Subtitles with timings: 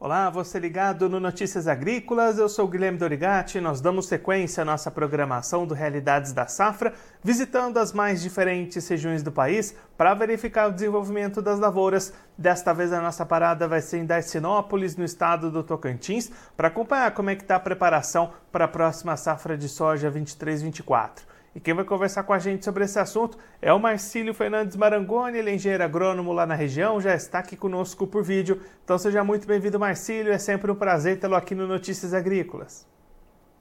[0.00, 3.60] Olá, você ligado no Notícias Agrícolas, eu sou Guilherme Dorigati.
[3.60, 9.24] Nós damos sequência à nossa programação do Realidades da Safra, visitando as mais diferentes regiões
[9.24, 12.12] do país para verificar o desenvolvimento das lavouras.
[12.38, 17.10] Desta vez a nossa parada vai ser em Darcinópolis, no estado do Tocantins, para acompanhar
[17.10, 21.22] como é que está a preparação para a próxima safra de soja 23-24.
[21.54, 25.38] E quem vai conversar com a gente sobre esse assunto é o Marcílio Fernandes Marangoni,
[25.38, 28.60] ele é engenheiro agrônomo lá na região, já está aqui conosco por vídeo.
[28.84, 32.86] Então seja muito bem-vindo, Marcílio, é sempre um prazer tê-lo aqui no Notícias Agrícolas.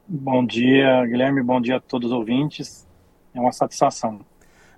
[0.07, 2.87] Bom dia, Guilherme, bom dia a todos os ouvintes,
[3.33, 4.19] é uma satisfação.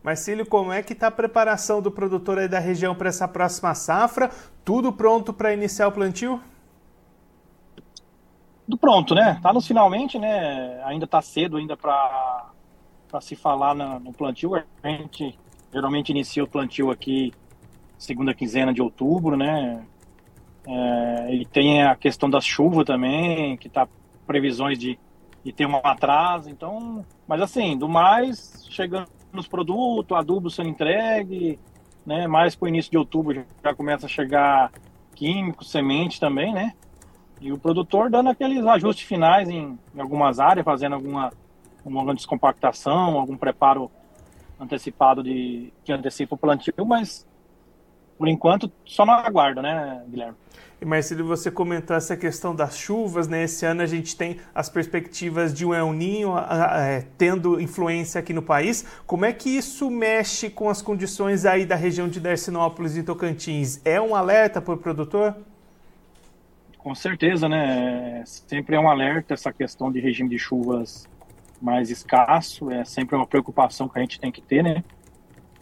[0.01, 3.75] Marcílio, como é que está a preparação do produtor aí da região para essa próxima
[3.75, 4.29] safra?
[4.63, 6.39] Tudo pronto para iniciar o plantio?
[8.65, 9.33] Tudo pronto, né?
[9.35, 10.81] Está nos finalmente, né?
[10.85, 12.49] Ainda está cedo ainda para
[13.09, 14.55] para se falar na, no plantio.
[14.55, 15.37] A gente
[15.73, 17.33] geralmente inicia o plantio aqui
[17.97, 19.85] segunda quinzena de outubro, né?
[20.65, 23.87] É, e tem a questão da chuva também, que tá
[24.25, 24.97] previsões de,
[25.43, 26.49] de ter um atraso.
[26.49, 31.59] Então, mas assim, do mais, chegando nos produtos, adubo sendo entregue,
[32.05, 32.25] né?
[32.27, 34.71] Mais para o início de outubro já, começa a chegar
[35.13, 36.73] químico, semente também, né?
[37.41, 41.31] E o produtor dando aqueles ajustes finais em, em algumas áreas, fazendo alguma
[41.83, 43.89] uma descompactação, algum preparo
[44.59, 47.25] antecipado de que antecipa o plantio, mas
[48.17, 50.35] por enquanto só no aguardo, né, Guilherme?
[50.81, 53.43] E Marcelo, você comentou essa questão das chuvas, né?
[53.43, 58.33] Esse ano a gente tem as perspectivas de um El Ninho é, tendo influência aqui
[58.33, 58.85] no país.
[59.05, 63.81] Como é que isso mexe com as condições aí da região de Dersinópolis e Tocantins?
[63.83, 65.35] É um alerta para o produtor?
[66.77, 68.23] Com certeza, né?
[68.25, 71.09] Sempre é um alerta essa questão de regime de chuvas
[71.61, 74.83] mais escasso, é sempre uma preocupação que a gente tem que ter, né?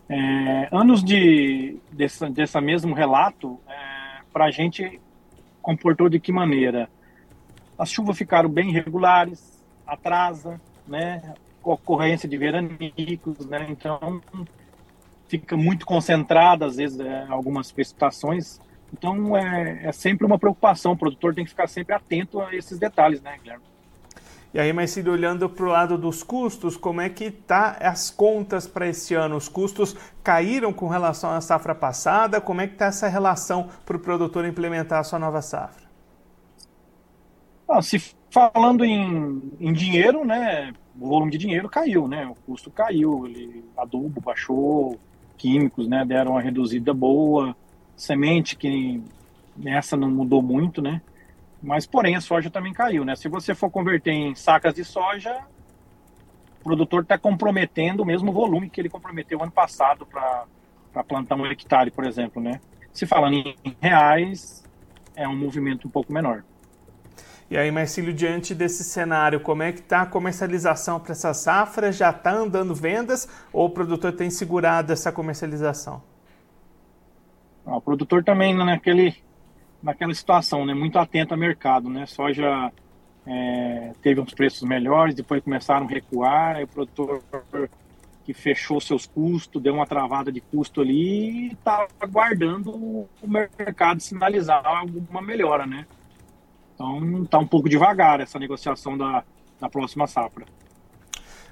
[0.09, 5.01] É, anos de dessa, mesmo relato, é, para a gente
[5.61, 6.89] comportou de que maneira?
[7.77, 11.33] As chuvas ficaram bem irregulares, atrasa, né?
[11.61, 13.67] Ocorrência de veranicos, né?
[13.69, 14.21] Então
[15.27, 18.61] fica muito concentrada às vezes é, algumas precipitações.
[18.93, 20.93] Então é, é sempre uma preocupação.
[20.93, 23.65] O produtor tem que ficar sempre atento a esses detalhes, né, Guilherme?
[24.53, 28.09] E aí, mas se olhando para o lado dos custos, como é que tá as
[28.09, 29.35] contas para esse ano?
[29.35, 32.39] Os custos caíram com relação à safra passada?
[32.39, 35.85] Como é que está essa relação para o produtor implementar a sua nova safra?
[37.67, 37.99] Ah, se
[38.29, 43.65] falando em, em dinheiro, né, o volume de dinheiro caiu, né, o custo caiu, ele,
[43.77, 44.97] adubo baixou,
[45.37, 47.55] químicos, né, deram uma reduzida boa,
[47.95, 49.03] semente que
[49.55, 51.01] nessa não mudou muito, né,
[51.61, 53.15] mas, porém, a soja também caiu, né?
[53.15, 55.35] Se você for converter em sacas de soja,
[56.61, 61.45] o produtor está comprometendo o mesmo volume que ele comprometeu ano passado para plantar um
[61.45, 62.59] hectare, por exemplo, né?
[62.93, 64.63] Se falando em reais,
[65.15, 66.43] é um movimento um pouco menor.
[67.49, 71.93] E aí, Marcílio, diante desse cenário, como é que está a comercialização para essa safra?
[71.93, 76.03] Já está andando vendas ou o produtor tem segurado essa comercialização?
[77.65, 79.15] Ah, o produtor também naquele
[79.81, 80.73] naquela situação, né?
[80.73, 82.05] Muito atento ao mercado, né?
[82.05, 82.71] Soja
[83.25, 87.21] é, teve uns preços melhores, depois começaram a recuar, aí o produtor
[88.23, 94.01] que fechou seus custos, deu uma travada de custo ali e está aguardando o mercado
[94.01, 95.85] sinalizar alguma melhora, né?
[96.75, 99.23] Então está um pouco devagar essa negociação da,
[99.59, 100.45] da próxima safra.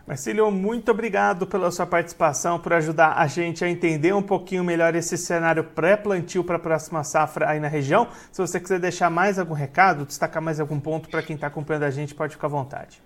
[0.08, 4.94] Marcílio, muito obrigado pela sua participação, por ajudar a gente a entender um pouquinho melhor
[4.94, 8.08] esse cenário pré-plantio para a próxima safra aí na região.
[8.32, 11.84] Se você quiser deixar mais algum recado, destacar mais algum ponto para quem está acompanhando
[11.84, 13.02] a gente, pode ficar à vontade.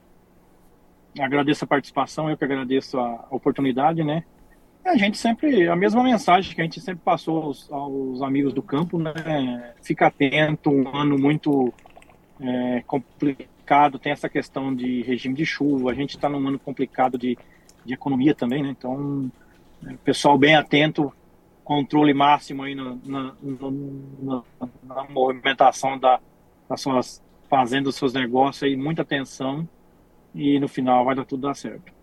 [1.18, 4.26] Agradeço a participação, eu que agradeço a oportunidade, né?
[4.84, 8.62] A gente sempre, a mesma mensagem que a gente sempre passou aos, aos amigos do
[8.62, 9.74] campo, né?
[9.82, 11.74] Fica atento, um ano muito
[12.42, 16.58] é, complicado complicado, tem essa questão de regime de chuva, a gente está num ano
[16.58, 17.38] complicado de,
[17.86, 18.70] de economia também, né?
[18.70, 19.32] Então,
[19.86, 21.14] é, pessoal bem atento,
[21.64, 24.44] controle máximo aí no, na, no,
[24.84, 26.20] na, movimentação da,
[26.68, 29.70] das suas fazendas, dos seus negócios aí, muita atenção
[30.34, 31.94] e no final vai dar tudo dar certo.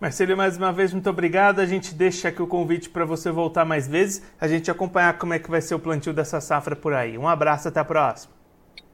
[0.00, 1.60] Marcelo, mais uma vez, muito obrigado.
[1.60, 5.34] A gente deixa aqui o convite para você voltar mais vezes, a gente acompanhar como
[5.34, 7.18] é que vai ser o plantio dessa safra por aí.
[7.18, 8.32] Um abraço, até a próxima.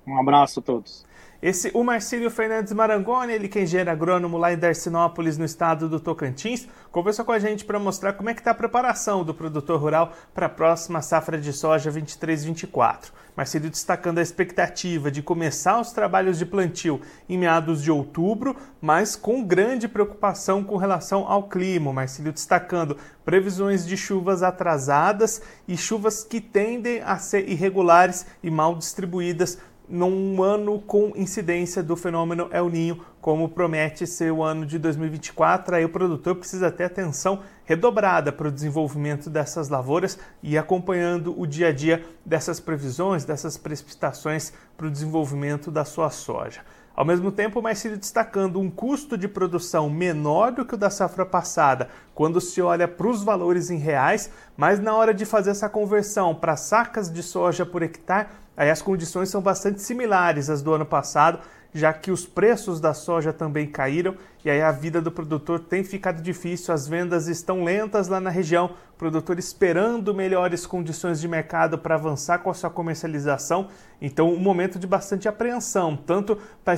[0.05, 1.06] Um abraço a todos.
[1.43, 5.87] Esse, o Marcílio Fernandes Marangoni, ele que é engenheiro agrônomo lá em Darcinópolis, no estado
[5.87, 9.35] do Tocantins, conversou com a gente para mostrar como é que está a preparação do
[9.35, 13.12] produtor rural para a próxima safra de soja 23-24.
[13.37, 19.15] Marcílio destacando a expectativa de começar os trabalhos de plantio em meados de outubro, mas
[19.15, 21.93] com grande preocupação com relação ao clima.
[21.93, 22.97] Marcílio destacando
[23.27, 30.43] previsões de chuvas atrasadas e chuvas que tendem a ser irregulares e mal distribuídas num
[30.43, 35.77] ano com incidência do fenômeno El Ninho, como promete ser o ano de 2024.
[35.77, 41.47] Aí o produtor precisa ter atenção redobrada para o desenvolvimento dessas lavouras e acompanhando o
[41.47, 46.62] dia a dia dessas previsões, dessas precipitações para o desenvolvimento da sua soja.
[46.97, 50.88] Ao mesmo tempo, mais se destacando um custo de produção menor do que o da
[50.88, 55.50] safra passada, quando se olha para os valores em reais, mas na hora de fazer
[55.50, 60.62] essa conversão para sacas de soja por hectare, aí as condições são bastante similares às
[60.62, 61.41] do ano passado,
[61.76, 65.85] já que os preços da soja também caíram e aí a vida do produtor tem
[65.85, 71.29] ficado difícil, as vendas estão lentas lá na região, o produtor esperando melhores condições de
[71.29, 73.69] mercado para avançar com a sua comercialização.
[74.00, 76.75] Então, um momento de bastante apreensão, tanto para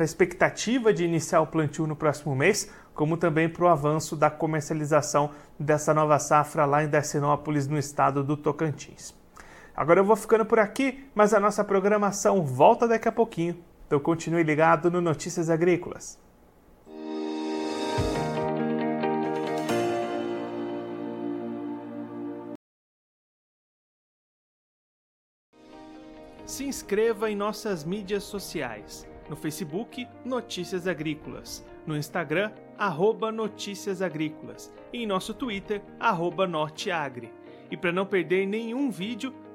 [0.00, 4.30] a expectativa de iniciar o plantio no próximo mês, como também para o avanço da
[4.30, 9.19] comercialização dessa nova safra lá em Decenópolis, no estado do Tocantins.
[9.80, 13.64] Agora eu vou ficando por aqui, mas a nossa programação volta daqui a pouquinho.
[13.86, 16.20] Então continue ligado no Notícias Agrícolas.
[26.44, 29.08] Se inscreva em nossas mídias sociais.
[29.30, 31.64] No Facebook, Notícias Agrícolas.
[31.86, 34.70] No Instagram, arroba Notícias Agrícolas.
[34.92, 37.32] E em nosso Twitter, arroba Norteagri.
[37.70, 39.32] E para não perder nenhum vídeo,